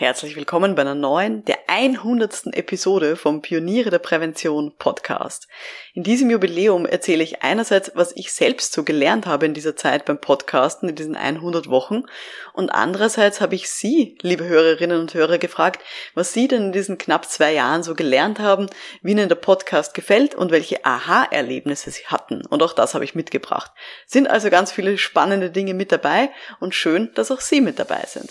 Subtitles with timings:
[0.00, 2.54] Herzlich willkommen bei einer neuen, der 100.
[2.56, 5.48] Episode vom Pioniere der Prävention Podcast.
[5.92, 10.04] In diesem Jubiläum erzähle ich einerseits, was ich selbst so gelernt habe in dieser Zeit
[10.04, 12.04] beim Podcasten, in diesen 100 Wochen,
[12.52, 15.82] und andererseits habe ich Sie, liebe Hörerinnen und Hörer, gefragt,
[16.14, 18.68] was Sie denn in diesen knapp zwei Jahren so gelernt haben,
[19.02, 22.46] wie Ihnen der Podcast gefällt und welche Aha-Erlebnisse Sie hatten.
[22.46, 23.72] Und auch das habe ich mitgebracht.
[24.06, 26.30] Sind also ganz viele spannende Dinge mit dabei
[26.60, 28.30] und schön, dass auch Sie mit dabei sind.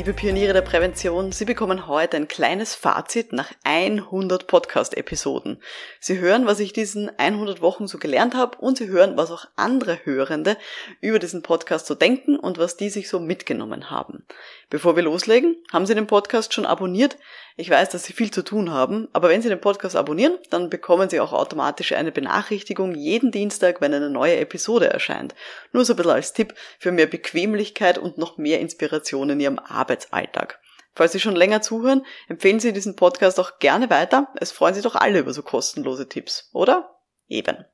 [0.00, 5.60] Liebe Pioniere der Prävention, Sie bekommen heute ein kleines Fazit nach 100 Podcast-Episoden.
[6.00, 9.44] Sie hören, was ich diesen 100 Wochen so gelernt habe und Sie hören, was auch
[9.56, 10.56] andere Hörende
[11.02, 14.24] über diesen Podcast so denken und was die sich so mitgenommen haben.
[14.70, 17.18] Bevor wir loslegen, haben Sie den Podcast schon abonniert?
[17.56, 20.70] Ich weiß, dass Sie viel zu tun haben, aber wenn Sie den Podcast abonnieren, dann
[20.70, 25.34] bekommen Sie auch automatisch eine Benachrichtigung jeden Dienstag, wenn eine neue Episode erscheint.
[25.72, 29.58] Nur so ein bisschen als Tipp für mehr Bequemlichkeit und noch mehr Inspiration in Ihrem
[29.90, 30.60] Arbeitsalltag.
[30.94, 34.28] Falls Sie schon länger zuhören, empfehlen Sie diesen Podcast auch gerne weiter.
[34.40, 36.96] Es freuen sich doch alle über so kostenlose Tipps, oder?
[37.28, 37.64] Eben.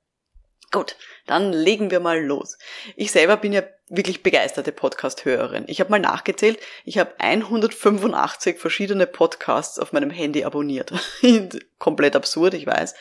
[0.70, 2.58] Gut, dann legen wir mal los.
[2.96, 5.64] Ich selber bin ja wirklich begeisterte Podcast-Hörerin.
[5.68, 10.92] Ich habe mal nachgezählt, ich habe 185 verschiedene Podcasts auf meinem Handy abonniert.
[11.78, 12.94] Komplett absurd, ich weiß.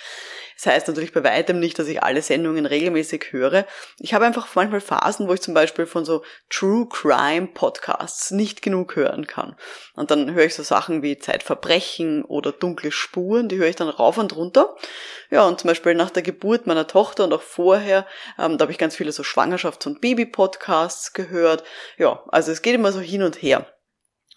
[0.55, 3.65] Das heißt natürlich bei weitem nicht, dass ich alle Sendungen regelmäßig höre.
[3.99, 8.61] Ich habe einfach manchmal Phasen, wo ich zum Beispiel von so True Crime Podcasts nicht
[8.61, 9.57] genug hören kann.
[9.95, 13.89] Und dann höre ich so Sachen wie Zeitverbrechen oder Dunkle Spuren, die höre ich dann
[13.89, 14.75] rauf und runter.
[15.29, 18.05] Ja, und zum Beispiel nach der Geburt meiner Tochter und auch vorher,
[18.39, 20.74] ähm, da habe ich ganz viele so Schwangerschafts- und Baby-Podcasts
[21.13, 21.63] gehört.
[21.97, 23.65] Ja, also es geht immer so hin und her.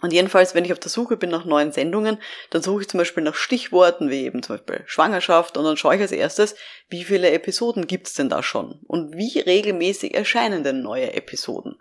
[0.00, 2.18] Und jedenfalls, wenn ich auf der Suche bin nach neuen Sendungen,
[2.50, 5.96] dann suche ich zum Beispiel nach Stichworten wie eben zum Beispiel Schwangerschaft und dann schaue
[5.96, 6.54] ich als erstes,
[6.88, 11.80] wie viele Episoden gibt's denn da schon und wie regelmäßig erscheinen denn neue Episoden.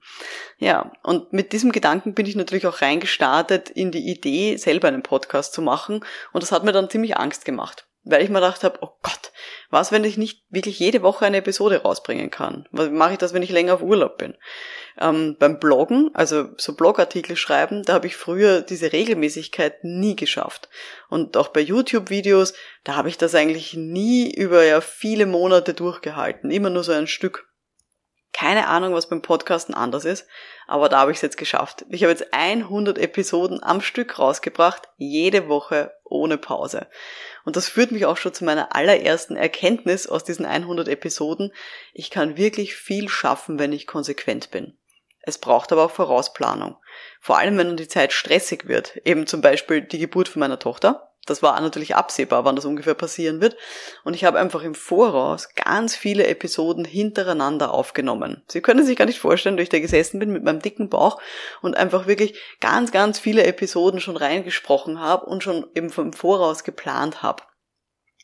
[0.57, 5.03] Ja, und mit diesem Gedanken bin ich natürlich auch reingestartet in die Idee, selber einen
[5.03, 6.03] Podcast zu machen
[6.33, 9.31] und das hat mir dann ziemlich Angst gemacht weil ich mir gedacht habe, oh Gott,
[9.69, 12.67] was, wenn ich nicht wirklich jede Woche eine Episode rausbringen kann?
[12.71, 14.35] Was mache ich das, wenn ich länger auf Urlaub bin?
[14.99, 20.69] Ähm, beim Bloggen, also so Blogartikel schreiben, da habe ich früher diese Regelmäßigkeit nie geschafft.
[21.09, 22.53] Und auch bei YouTube-Videos,
[22.83, 27.07] da habe ich das eigentlich nie über ja viele Monate durchgehalten, immer nur so ein
[27.07, 27.46] Stück.
[28.37, 30.27] Keine Ahnung, was beim Podcasten anders ist,
[30.67, 31.85] aber da habe ich es jetzt geschafft.
[31.89, 36.85] Ich habe jetzt 100 Episoden am Stück rausgebracht, jede Woche ohne Pause.
[37.45, 41.51] Und das führt mich auch schon zu meiner allerersten Erkenntnis aus diesen 100 Episoden.
[41.93, 44.77] Ich kann wirklich viel schaffen, wenn ich konsequent bin.
[45.23, 46.77] Es braucht aber auch Vorausplanung.
[47.19, 48.97] Vor allem, wenn die Zeit stressig wird.
[49.03, 52.93] Eben zum Beispiel die Geburt von meiner Tochter das war natürlich absehbar, wann das ungefähr
[52.93, 53.55] passieren wird.
[54.03, 58.43] Und ich habe einfach im Voraus ganz viele Episoden hintereinander aufgenommen.
[58.47, 61.21] Sie können sich gar nicht vorstellen, wie ich da gesessen bin mit meinem dicken Bauch
[61.61, 66.63] und einfach wirklich ganz, ganz viele Episoden schon reingesprochen habe und schon eben vom Voraus
[66.63, 67.43] geplant habe.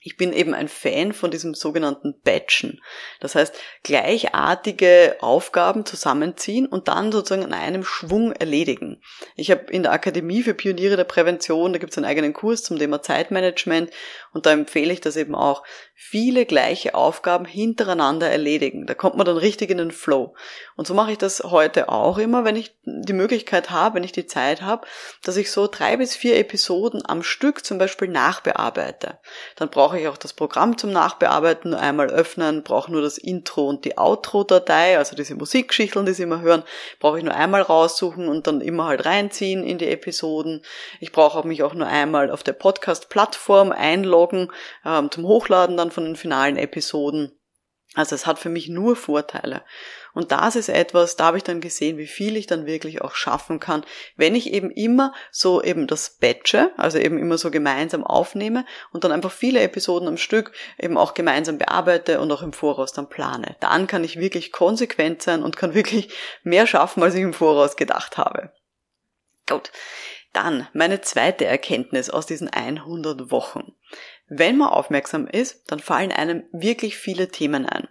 [0.03, 2.81] Ich bin eben ein Fan von diesem sogenannten Batchen.
[3.21, 9.01] Das heißt, gleichartige Aufgaben zusammenziehen und dann sozusagen in einem Schwung erledigen.
[9.35, 12.63] Ich habe in der Akademie für Pioniere der Prävention, da gibt es einen eigenen Kurs
[12.63, 13.91] zum Thema Zeitmanagement
[14.33, 15.63] und da empfehle ich das eben auch,
[15.95, 18.85] viele gleiche Aufgaben hintereinander erledigen.
[18.85, 20.33] Da kommt man dann richtig in den Flow.
[20.75, 24.11] Und so mache ich das heute auch immer, wenn ich die Möglichkeit habe, wenn ich
[24.11, 24.87] die Zeit habe,
[25.23, 29.19] dass ich so drei bis vier Episoden am Stück zum Beispiel nachbearbeite.
[29.55, 33.67] Dann brauche ich auch das Programm zum Nachbearbeiten nur einmal öffnen, brauche nur das Intro
[33.69, 36.63] und die Outro-Datei, also diese Musikgeschichten, die Sie immer hören,
[36.99, 40.63] brauche ich nur einmal raussuchen und dann immer halt reinziehen in die Episoden.
[40.99, 44.51] Ich brauche mich auch nur einmal auf der Podcast-Plattform einloggen
[44.85, 47.31] ähm, zum Hochladen dann von den finalen Episoden.
[47.95, 49.61] Also es hat für mich nur Vorteile.
[50.13, 53.13] Und das ist etwas, da habe ich dann gesehen, wie viel ich dann wirklich auch
[53.13, 53.83] schaffen kann,
[54.15, 59.03] wenn ich eben immer so eben das Batche, also eben immer so gemeinsam aufnehme und
[59.03, 63.09] dann einfach viele Episoden am Stück eben auch gemeinsam bearbeite und auch im Voraus dann
[63.09, 63.55] plane.
[63.59, 66.09] Dann kann ich wirklich konsequent sein und kann wirklich
[66.43, 68.51] mehr schaffen, als ich im Voraus gedacht habe.
[69.47, 69.71] Gut.
[70.31, 73.75] Dann meine zweite Erkenntnis aus diesen 100 Wochen.
[74.35, 77.87] Wenn man aufmerksam ist, dann fallen einem wirklich viele Themen ein.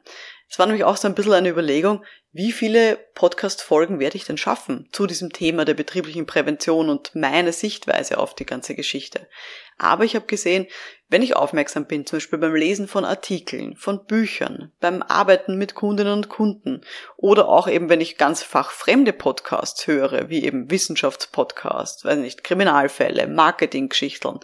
[0.48, 4.36] Es war nämlich auch so ein bisschen eine Überlegung, wie viele Podcast-Folgen werde ich denn
[4.36, 9.28] schaffen zu diesem Thema der betrieblichen Prävention und meine Sichtweise auf die ganze Geschichte.
[9.78, 10.66] Aber ich habe gesehen,
[11.08, 15.74] wenn ich aufmerksam bin, zum Beispiel beim Lesen von Artikeln, von Büchern, beim Arbeiten mit
[15.74, 16.82] Kundinnen und Kunden
[17.16, 23.26] oder auch eben, wenn ich ganz fachfremde Podcasts höre, wie eben Wissenschaftspodcasts, weiß nicht, Kriminalfälle,
[23.26, 24.40] Marketinggeschichteln,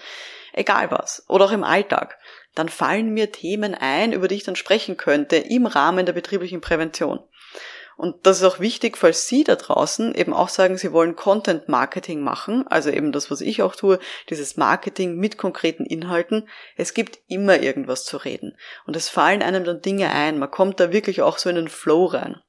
[0.59, 2.19] egal was, oder auch im Alltag,
[2.55, 6.61] dann fallen mir Themen ein, über die ich dann sprechen könnte im Rahmen der betrieblichen
[6.61, 7.21] Prävention.
[7.99, 11.69] Und das ist auch wichtig, falls Sie da draußen eben auch sagen, Sie wollen Content
[11.69, 13.99] Marketing machen, also eben das, was ich auch tue,
[14.31, 16.49] dieses Marketing mit konkreten Inhalten.
[16.77, 18.57] Es gibt immer irgendwas zu reden.
[18.87, 20.39] Und es fallen einem dann Dinge ein.
[20.39, 22.41] Man kommt da wirklich auch so in den Flow rein.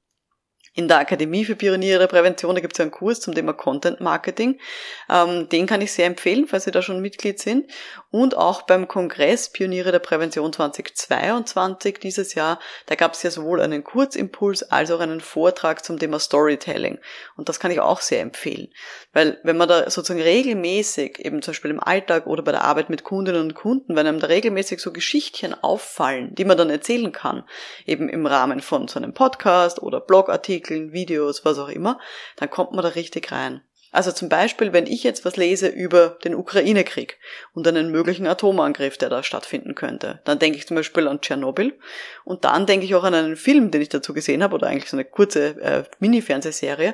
[0.80, 3.52] In der Akademie für Pioniere der Prävention, da gibt es ja einen Kurs zum Thema
[3.52, 4.62] Content Marketing.
[5.10, 7.70] Ähm, den kann ich sehr empfehlen, falls Sie da schon Mitglied sind.
[8.12, 13.60] Und auch beim Kongress Pioniere der Prävention 2022 dieses Jahr, da gab es ja sowohl
[13.60, 17.00] einen Kurzimpuls als auch einen Vortrag zum Thema Storytelling.
[17.36, 18.70] Und das kann ich auch sehr empfehlen.
[19.12, 22.90] Weil wenn man da sozusagen regelmäßig, eben zum Beispiel im Alltag oder bei der Arbeit
[22.90, 27.12] mit Kundinnen und Kunden, wenn einem da regelmäßig so Geschichtchen auffallen, die man dann erzählen
[27.12, 27.44] kann,
[27.86, 32.00] eben im Rahmen von so einem Podcast oder Blogartikel, Artikeln, Videos, was auch immer,
[32.36, 33.62] dann kommt man da richtig rein.
[33.92, 37.18] Also zum Beispiel, wenn ich jetzt was lese über den Ukraine-Krieg
[37.54, 41.75] und einen möglichen Atomangriff, der da stattfinden könnte, dann denke ich zum Beispiel an Tschernobyl
[42.24, 44.92] und dann denke ich auch an einen Film, den ich dazu gesehen habe oder eigentlich
[44.92, 46.94] so eine kurze äh, Mini-Fernsehserie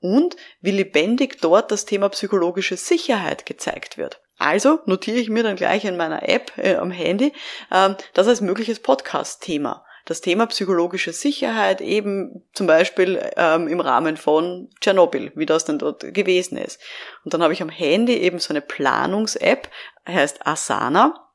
[0.00, 4.20] und wie lebendig dort das Thema psychologische Sicherheit gezeigt wird.
[4.36, 7.32] Also notiere ich mir dann gleich in meiner App äh, am Handy
[7.70, 14.16] äh, das als mögliches Podcast-Thema das Thema psychologische Sicherheit eben zum Beispiel ähm, im Rahmen
[14.16, 16.80] von Tschernobyl, wie das denn dort gewesen ist.
[17.24, 19.70] Und dann habe ich am Handy eben so eine Planungs-App,
[20.06, 21.28] heißt Asana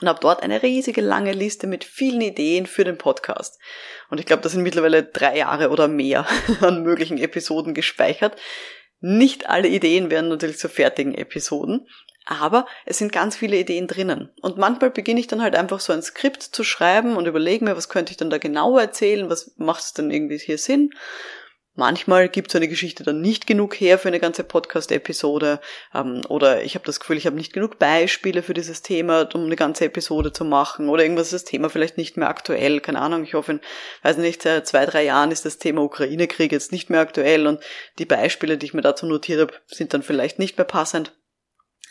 [0.00, 3.58] und habe dort eine riesige lange Liste mit vielen Ideen für den Podcast.
[4.10, 6.26] Und ich glaube, da sind mittlerweile drei Jahre oder mehr
[6.60, 8.36] an möglichen Episoden gespeichert.
[9.00, 11.86] Nicht alle Ideen werden natürlich zu fertigen Episoden,
[12.26, 14.30] aber es sind ganz viele Ideen drinnen.
[14.42, 17.76] Und manchmal beginne ich dann halt einfach so ein Skript zu schreiben und überlege mir,
[17.76, 20.90] was könnte ich dann da genau erzählen, was macht es denn irgendwie hier Sinn.
[21.78, 25.60] Manchmal gibt so eine Geschichte dann nicht genug her für eine ganze Podcast-Episode
[25.94, 29.44] ähm, oder ich habe das Gefühl, ich habe nicht genug Beispiele für dieses Thema, um
[29.44, 32.80] eine ganze Episode zu machen oder irgendwas ist das Thema vielleicht nicht mehr aktuell.
[32.80, 33.60] Keine Ahnung, ich hoffe, in,
[34.02, 37.62] weiß nicht, seit zwei, drei Jahren ist das Thema Ukraine-Krieg jetzt nicht mehr aktuell und
[37.98, 41.12] die Beispiele, die ich mir dazu notiert habe, sind dann vielleicht nicht mehr passend.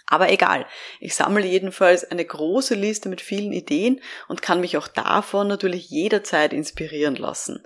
[0.07, 0.67] Aber egal,
[0.99, 5.89] ich sammle jedenfalls eine große Liste mit vielen Ideen und kann mich auch davon natürlich
[5.89, 7.63] jederzeit inspirieren lassen.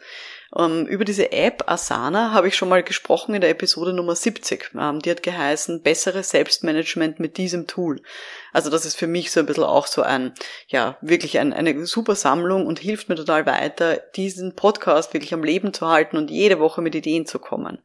[0.57, 4.71] Ähm, über diese App Asana habe ich schon mal gesprochen in der Episode Nummer 70.
[4.79, 8.01] Ähm, die hat geheißen, bessere Selbstmanagement mit diesem Tool.
[8.51, 10.33] Also das ist für mich so ein bisschen auch so ein,
[10.67, 15.43] ja, wirklich ein, eine super Sammlung und hilft mir total weiter, diesen Podcast wirklich am
[15.43, 17.79] Leben zu halten und jede Woche mit Ideen zu kommen.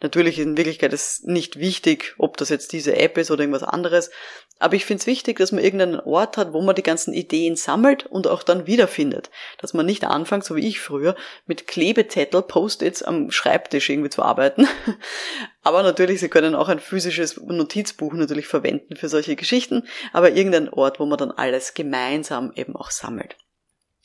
[0.00, 4.10] Natürlich in Wirklichkeit ist nicht wichtig, ob das jetzt diese App ist oder irgendwas anderes,
[4.58, 7.56] aber ich finde es wichtig, dass man irgendeinen Ort hat, wo man die ganzen Ideen
[7.56, 9.30] sammelt und auch dann wiederfindet.
[9.58, 11.14] Dass man nicht anfängt, so wie ich früher,
[11.46, 14.66] mit Klebezettel, Post-its am Schreibtisch irgendwie zu arbeiten.
[15.62, 20.70] aber natürlich, Sie können auch ein physisches Notizbuch natürlich verwenden für solche Geschichten, aber irgendein
[20.70, 23.36] Ort, wo man dann alles gemeinsam eben auch sammelt.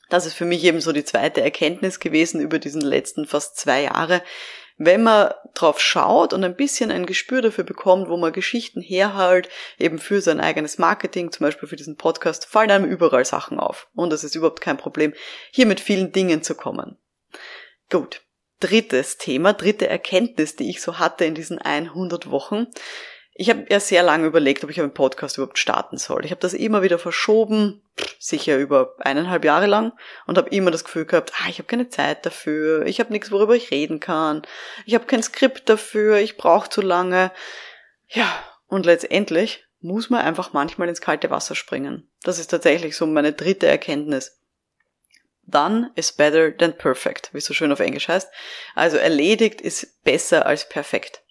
[0.10, 3.84] Das ist für mich eben so die zweite Erkenntnis gewesen über diesen letzten fast zwei
[3.84, 4.22] Jahre
[4.84, 9.48] wenn man drauf schaut und ein bisschen ein Gespür dafür bekommt, wo man Geschichten herhält,
[9.78, 13.90] eben für sein eigenes Marketing, zum Beispiel für diesen Podcast, fallen einem überall Sachen auf.
[13.94, 15.14] Und es ist überhaupt kein Problem,
[15.52, 16.98] hier mit vielen Dingen zu kommen.
[17.92, 18.22] Gut.
[18.60, 22.68] Drittes Thema, dritte Erkenntnis, die ich so hatte in diesen 100 Wochen.
[23.42, 26.26] Ich habe ja sehr lange überlegt, ob ich einen Podcast überhaupt starten soll.
[26.26, 27.82] Ich habe das immer wieder verschoben,
[28.20, 29.94] sicher über eineinhalb Jahre lang
[30.28, 33.32] und habe immer das Gefühl gehabt, ah, ich habe keine Zeit dafür, ich habe nichts,
[33.32, 34.44] worüber ich reden kann,
[34.86, 37.32] ich habe kein Skript dafür, ich brauche zu lange.
[38.10, 38.32] Ja,
[38.68, 42.08] und letztendlich muss man einfach manchmal ins kalte Wasser springen.
[42.22, 44.40] Das ist tatsächlich so meine dritte Erkenntnis.
[45.48, 48.30] Done is better than perfect, wie es so schön auf Englisch heißt.
[48.76, 51.24] Also erledigt ist besser als perfekt.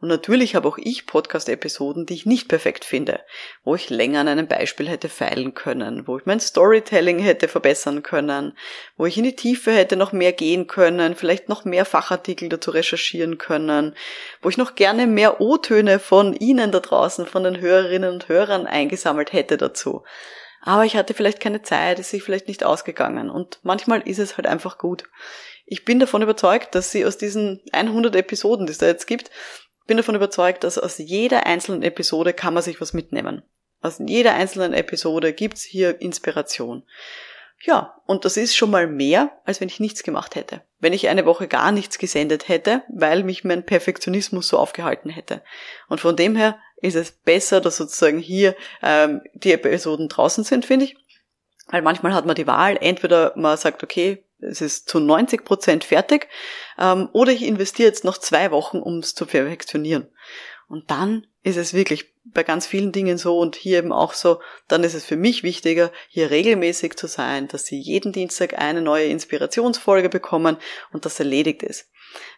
[0.00, 3.20] Und natürlich habe auch ich Podcast-Episoden, die ich nicht perfekt finde,
[3.64, 8.02] wo ich länger an einem Beispiel hätte feilen können, wo ich mein Storytelling hätte verbessern
[8.02, 8.56] können,
[8.96, 12.70] wo ich in die Tiefe hätte noch mehr gehen können, vielleicht noch mehr Fachartikel dazu
[12.70, 13.94] recherchieren können,
[14.42, 18.66] wo ich noch gerne mehr O-Töne von Ihnen da draußen, von den Hörerinnen und Hörern
[18.66, 20.04] eingesammelt hätte dazu.
[20.66, 24.38] Aber ich hatte vielleicht keine Zeit, ist sich vielleicht nicht ausgegangen und manchmal ist es
[24.38, 25.04] halt einfach gut.
[25.66, 29.30] Ich bin davon überzeugt, dass Sie aus diesen 100 Episoden, die es da jetzt gibt,
[29.86, 33.42] bin davon überzeugt, dass aus jeder einzelnen Episode kann man sich was mitnehmen.
[33.80, 36.84] Aus jeder einzelnen Episode gibt's hier Inspiration.
[37.62, 40.62] Ja, und das ist schon mal mehr, als wenn ich nichts gemacht hätte.
[40.80, 45.42] Wenn ich eine Woche gar nichts gesendet hätte, weil mich mein Perfektionismus so aufgehalten hätte.
[45.88, 50.66] Und von dem her ist es besser, dass sozusagen hier ähm, die Episoden draußen sind,
[50.66, 50.96] finde ich.
[51.68, 55.84] Weil manchmal hat man die Wahl, entweder man sagt, okay, es ist zu 90 Prozent
[55.84, 56.28] fertig,
[56.78, 60.08] ähm, oder ich investiere jetzt noch zwei Wochen, um es zu perfektionieren.
[60.68, 64.40] Und dann ist es wirklich bei ganz vielen Dingen so und hier eben auch so,
[64.66, 68.80] dann ist es für mich wichtiger, hier regelmäßig zu sein, dass Sie jeden Dienstag eine
[68.80, 70.56] neue Inspirationsfolge bekommen
[70.92, 71.90] und das erledigt ist.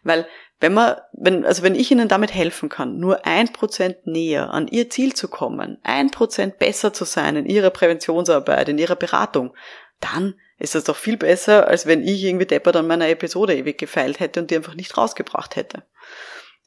[0.03, 0.27] Weil
[0.59, 4.69] wenn man, wenn, also wenn ich Ihnen damit helfen kann, nur ein Prozent näher an
[4.69, 9.55] Ihr Ziel zu kommen, ein Prozent besser zu sein in Ihrer Präventionsarbeit, in Ihrer Beratung,
[10.01, 13.79] dann ist das doch viel besser, als wenn ich irgendwie deppert an meiner Episode ewig
[13.79, 15.83] gefeilt hätte und die einfach nicht rausgebracht hätte.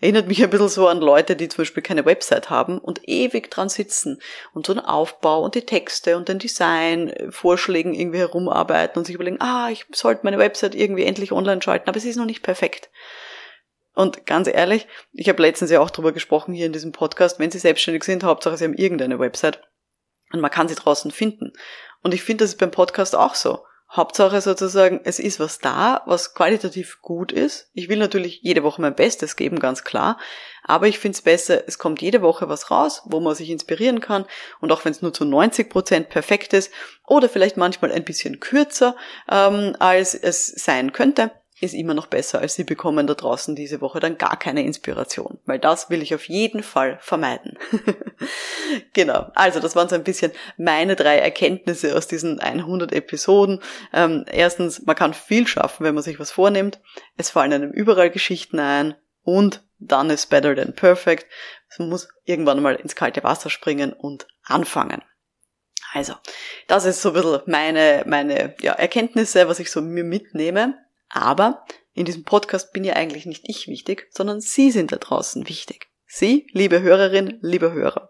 [0.01, 3.51] Erinnert mich ein bisschen so an Leute, die zum Beispiel keine Website haben und ewig
[3.51, 4.21] dran sitzen
[4.53, 9.41] und so einen Aufbau und die Texte und den Design-Vorschlägen irgendwie herumarbeiten und sich überlegen,
[9.41, 12.89] ah, ich sollte meine Website irgendwie endlich online schalten, aber sie ist noch nicht perfekt.
[13.93, 17.51] Und ganz ehrlich, ich habe letztens ja auch drüber gesprochen hier in diesem Podcast, wenn
[17.51, 19.61] Sie selbstständig sind, Hauptsache Sie haben irgendeine Website
[20.31, 21.51] und man kann sie draußen finden.
[22.01, 23.65] Und ich finde, das ist beim Podcast auch so.
[23.91, 27.71] Hauptsache sozusagen, es ist was da, was qualitativ gut ist.
[27.73, 30.19] Ich will natürlich jede Woche mein Bestes geben, ganz klar.
[30.63, 33.99] Aber ich finde es besser, es kommt jede Woche was raus, wo man sich inspirieren
[33.99, 34.25] kann.
[34.61, 36.71] Und auch wenn es nur zu 90 Prozent perfekt ist
[37.07, 38.95] oder vielleicht manchmal ein bisschen kürzer,
[39.27, 41.31] ähm, als es sein könnte,
[41.61, 45.39] ist immer noch besser, als Sie bekommen da draußen diese Woche dann gar keine Inspiration,
[45.45, 47.57] weil das will ich auf jeden Fall vermeiden.
[48.93, 53.61] genau, also das waren so ein bisschen meine drei Erkenntnisse aus diesen 100 Episoden.
[53.93, 56.79] Ähm, erstens, man kann viel schaffen, wenn man sich was vornimmt.
[57.17, 61.25] Es fallen einem überall Geschichten ein und done is better than perfect.
[61.77, 65.01] Man muss irgendwann mal ins kalte Wasser springen und anfangen.
[65.93, 66.13] Also,
[66.67, 70.77] das ist so ein bisschen meine, meine ja, Erkenntnisse, was ich so mir mitnehme.
[71.09, 75.49] Aber in diesem Podcast bin ja eigentlich nicht ich wichtig, sondern Sie sind da draußen
[75.49, 75.89] wichtig.
[76.11, 78.09] Sie, liebe Hörerin, liebe Hörer.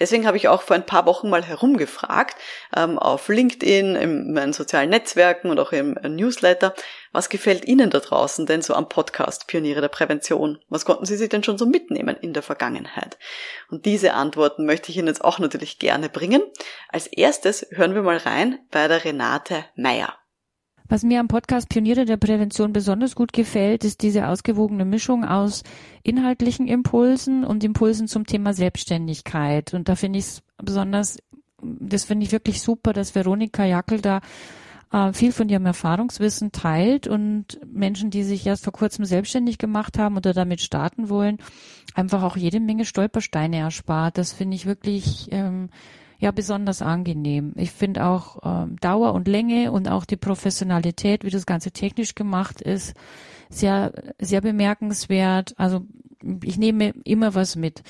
[0.00, 2.36] Deswegen habe ich auch vor ein paar Wochen mal herumgefragt,
[2.76, 6.74] ähm, auf LinkedIn, in meinen sozialen Netzwerken und auch im Newsletter,
[7.12, 10.58] was gefällt Ihnen da draußen denn so am Podcast Pioniere der Prävention?
[10.68, 13.18] Was konnten Sie sich denn schon so mitnehmen in der Vergangenheit?
[13.70, 16.42] Und diese Antworten möchte ich Ihnen jetzt auch natürlich gerne bringen.
[16.88, 20.18] Als erstes hören wir mal rein bei der Renate Meyer.
[20.88, 25.62] Was mir am Podcast Pioniere der Prävention besonders gut gefällt, ist diese ausgewogene Mischung aus
[26.02, 29.74] inhaltlichen Impulsen und Impulsen zum Thema Selbstständigkeit.
[29.74, 31.18] Und da finde ich es besonders,
[31.62, 34.20] das finde ich wirklich super, dass Veronika Jackel da
[34.90, 39.98] äh, viel von ihrem Erfahrungswissen teilt und Menschen, die sich erst vor kurzem selbstständig gemacht
[39.98, 41.36] haben oder damit starten wollen,
[41.94, 44.16] einfach auch jede Menge Stolpersteine erspart.
[44.16, 45.68] Das finde ich wirklich ähm,
[46.18, 47.52] ja besonders angenehm.
[47.56, 52.14] Ich finde auch ähm, Dauer und Länge und auch die Professionalität, wie das Ganze technisch
[52.14, 52.94] gemacht ist,
[53.48, 55.54] sehr, sehr bemerkenswert.
[55.56, 55.82] Also
[56.42, 57.82] ich nehme immer was mit.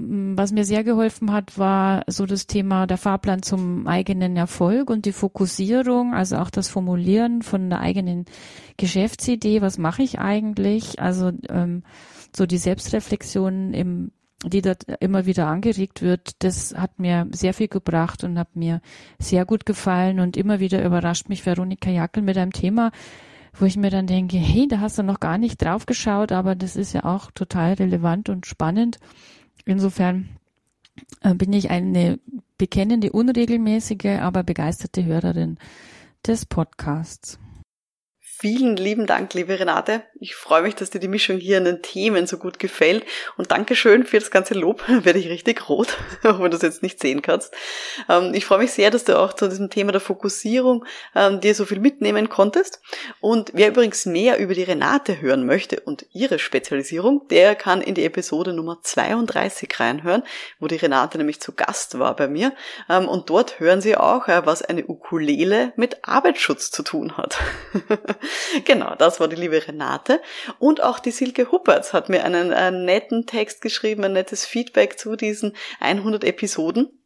[0.00, 5.06] Was mir sehr geholfen hat, war so das Thema der Fahrplan zum eigenen Erfolg und
[5.06, 8.26] die Fokussierung, also auch das Formulieren von der eigenen
[8.76, 9.60] Geschäftsidee.
[9.60, 11.00] Was mache ich eigentlich?
[11.00, 11.82] Also ähm,
[12.36, 14.12] so die Selbstreflexion im
[14.44, 18.80] die dort immer wieder angeregt wird, das hat mir sehr viel gebracht und hat mir
[19.18, 22.92] sehr gut gefallen und immer wieder überrascht mich Veronika Jackel mit einem Thema,
[23.52, 26.54] wo ich mir dann denke, hey, da hast du noch gar nicht drauf geschaut, aber
[26.54, 28.98] das ist ja auch total relevant und spannend.
[29.64, 30.28] Insofern
[31.22, 32.20] äh, bin ich eine
[32.58, 35.58] bekennende, unregelmäßige, aber begeisterte Hörerin
[36.24, 37.40] des Podcasts.
[38.40, 40.02] Vielen lieben Dank, liebe Renate.
[40.20, 43.04] Ich freue mich, dass dir die Mischung hier an den Themen so gut gefällt.
[43.36, 44.80] Und Dankeschön für das ganze Lob.
[44.86, 47.52] Werde ich richtig rot, auch wenn du es jetzt nicht sehen kannst.
[48.08, 50.84] Ähm, ich freue mich sehr, dass du auch zu diesem Thema der Fokussierung
[51.16, 52.80] ähm, dir so viel mitnehmen konntest.
[53.18, 57.96] Und wer übrigens mehr über die Renate hören möchte und ihre Spezialisierung, der kann in
[57.96, 60.22] die Episode Nummer 32 reinhören,
[60.60, 62.52] wo die Renate nämlich zu Gast war bei mir.
[62.88, 67.36] Ähm, und dort hören sie auch, äh, was eine Ukulele mit Arbeitsschutz zu tun hat.
[68.64, 70.20] genau, das war die liebe Renate.
[70.58, 74.98] Und auch die Silke Huppertz hat mir einen, einen netten Text geschrieben, ein nettes Feedback
[74.98, 76.98] zu diesen 100 Episoden.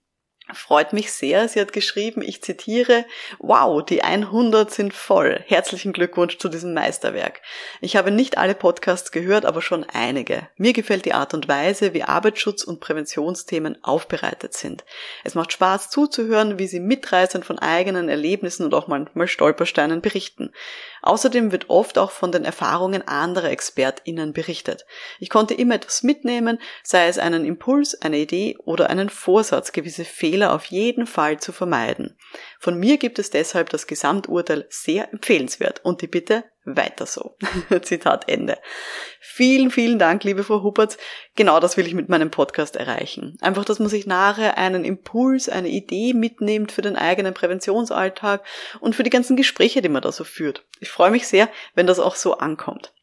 [0.51, 1.49] Freut mich sehr.
[1.49, 3.05] Sie hat geschrieben, ich zitiere,
[3.39, 5.41] wow, die 100 sind voll.
[5.47, 7.41] Herzlichen Glückwunsch zu diesem Meisterwerk.
[7.81, 10.49] Ich habe nicht alle Podcasts gehört, aber schon einige.
[10.57, 14.85] Mir gefällt die Art und Weise, wie Arbeitsschutz und Präventionsthemen aufbereitet sind.
[15.23, 20.51] Es macht Spaß zuzuhören, wie sie mitreißend von eigenen Erlebnissen und auch manchmal Stolpersteinen berichten.
[21.03, 24.87] Außerdem wird oft auch von den Erfahrungen anderer ExpertInnen berichtet.
[25.19, 30.05] Ich konnte immer etwas mitnehmen, sei es einen Impuls, eine Idee oder einen Vorsatz, gewisse
[30.05, 32.17] Fehler Fehler auf jeden Fall zu vermeiden.
[32.59, 37.37] Von mir gibt es deshalb das Gesamturteil sehr empfehlenswert und die Bitte weiter so.
[37.83, 38.57] Zitat Ende.
[39.21, 40.97] Vielen, vielen Dank, liebe Frau Huppertz.
[41.35, 43.37] Genau das will ich mit meinem Podcast erreichen.
[43.43, 48.43] Einfach, dass man sich nachher einen Impuls, eine Idee mitnimmt für den eigenen Präventionsalltag
[48.81, 50.65] und für die ganzen Gespräche, die man da so führt.
[50.81, 52.95] Ich freue mich sehr, wenn das auch so ankommt.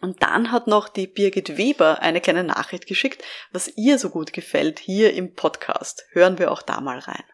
[0.00, 4.32] Und dann hat noch die Birgit Weber eine kleine Nachricht geschickt, was ihr so gut
[4.32, 6.04] gefällt hier im Podcast.
[6.10, 7.24] Hören wir auch da mal rein.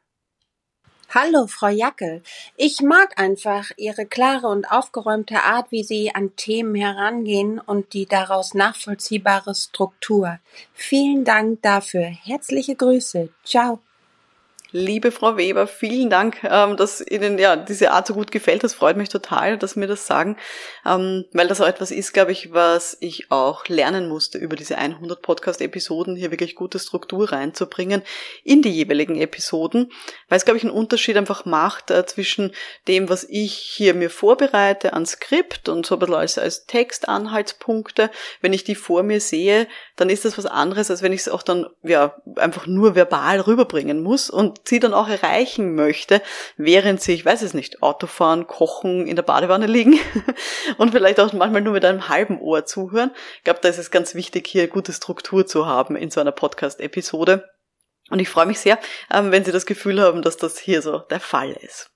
[1.15, 2.23] Hallo, Frau Jackel.
[2.57, 8.07] Ich mag einfach Ihre klare und aufgeräumte Art, wie Sie an Themen herangehen und die
[8.07, 10.39] daraus nachvollziehbare Struktur.
[10.73, 12.05] Vielen Dank dafür.
[12.05, 13.29] Herzliche Grüße.
[13.45, 13.81] Ciao.
[14.75, 18.65] Liebe Frau Weber, vielen Dank, ähm, dass Ihnen ja diese Art so gut gefällt.
[18.65, 20.39] Das freut mich total, dass Sie mir das sagen,
[20.87, 24.79] ähm, weil das auch etwas ist, glaube ich, was ich auch lernen musste über diese
[24.79, 28.01] 100 Podcast-Episoden, hier wirklich gute Struktur reinzubringen
[28.45, 29.93] in die jeweiligen Episoden,
[30.31, 32.53] weil es, glaube ich, einen Unterschied einfach macht äh, zwischen
[32.89, 38.11] dem, was ich hier mir vorbereite an Skript und so ein bisschen als, als Textanhaltspunkte.
[38.41, 41.29] Wenn ich die vor mir sehe, dann ist das was anderes, als wenn ich es
[41.29, 46.23] auch dann ja einfach nur verbal rüberbringen muss und sie dann auch erreichen möchte,
[46.57, 49.99] während sie, ich weiß es nicht, Autofahren, kochen, in der Badewanne liegen
[50.79, 53.13] und vielleicht auch manchmal nur mit einem halben Ohr zuhören.
[53.39, 56.33] Ich glaube, da ist es ganz wichtig, hier gute Struktur zu haben in so einer
[56.33, 57.49] Podcast-Episode.
[58.11, 58.79] Und ich freue mich sehr,
[59.13, 61.92] ähm, wenn Sie das Gefühl haben, dass das hier so der Fall ist.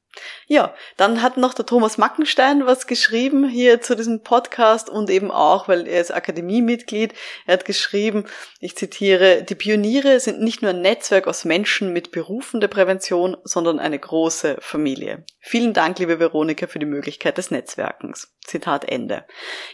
[0.46, 5.30] Ja, dann hat noch der Thomas Mackenstein was geschrieben hier zu diesem Podcast und eben
[5.30, 7.14] auch, weil er ist Akademiemitglied,
[7.46, 8.25] er hat geschrieben,
[8.61, 13.37] ich zitiere, die Pioniere sind nicht nur ein Netzwerk aus Menschen mit Berufen der Prävention,
[13.44, 15.25] sondern eine große Familie.
[15.40, 18.36] Vielen Dank, liebe Veronika, für die Möglichkeit des Netzwerkens.
[18.46, 19.24] Zitat Ende.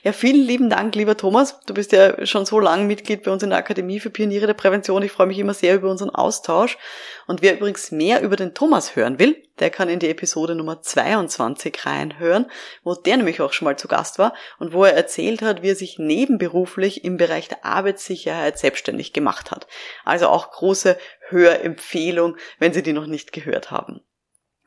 [0.02, 1.60] Ja, vielen lieben Dank, lieber Thomas.
[1.66, 4.54] Du bist ja schon so lange Mitglied bei uns in der Akademie für Pioniere der
[4.54, 5.02] Prävention.
[5.02, 6.78] Ich freue mich immer sehr über unseren Austausch.
[7.26, 10.82] Und wer übrigens mehr über den Thomas hören will, der kann in die Episode Nummer
[10.82, 12.50] 22 reinhören,
[12.82, 15.70] wo der nämlich auch schon mal zu Gast war und wo er erzählt hat, wie
[15.70, 19.66] er sich nebenberuflich im Bereich der Arbeitssicherheit selbstständig gemacht hat.
[20.04, 20.96] Also auch große
[21.28, 24.02] Hörempfehlung, wenn Sie die noch nicht gehört haben.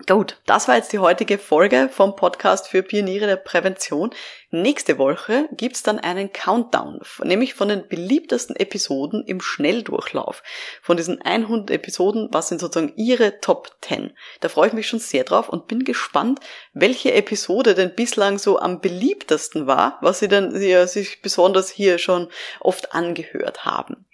[0.06, 4.14] Gut, das war jetzt die heutige Folge vom Podcast für Pioniere der Prävention.
[4.52, 10.44] Nächste Woche gibt's dann einen Countdown, nämlich von den beliebtesten Episoden im Schnelldurchlauf.
[10.82, 14.12] Von diesen 100 Episoden, was sind sozusagen Ihre Top 10?
[14.42, 16.42] Da freue ich mich schon sehr drauf und bin gespannt,
[16.74, 22.00] welche Episode denn bislang so am beliebtesten war, was Sie denn ja, sich besonders hier
[22.00, 22.28] schon
[22.60, 24.06] oft angehört haben.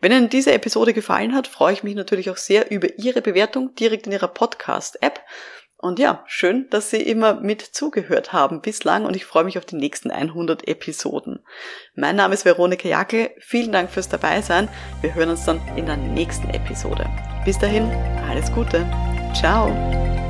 [0.00, 3.74] Wenn Ihnen diese Episode gefallen hat, freue ich mich natürlich auch sehr über Ihre Bewertung
[3.74, 5.20] direkt in Ihrer Podcast-App.
[5.76, 9.64] Und ja, schön, dass Sie immer mit zugehört haben bislang und ich freue mich auf
[9.64, 11.42] die nächsten 100 Episoden.
[11.94, 13.30] Mein Name ist Veronika Jackel.
[13.38, 14.68] Vielen Dank fürs Dabeisein.
[15.00, 17.06] Wir hören uns dann in der nächsten Episode.
[17.46, 17.90] Bis dahin,
[18.28, 18.84] alles Gute.
[19.34, 20.29] Ciao.